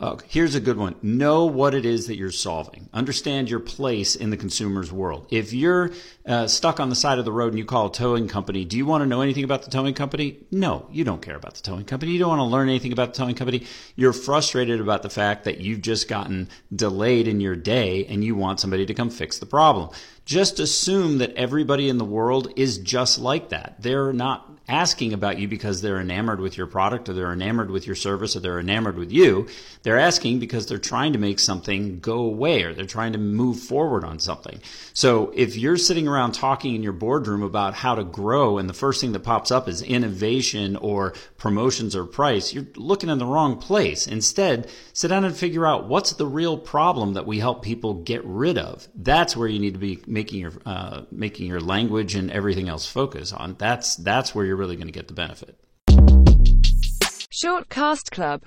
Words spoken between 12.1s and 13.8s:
You don't want to learn anything about the towing company.